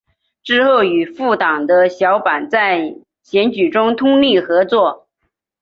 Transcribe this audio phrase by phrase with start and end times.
[0.41, 5.07] 之后与复党的小坂在选举中通力合作。